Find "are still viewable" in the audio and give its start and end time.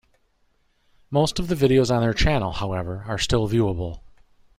3.05-3.99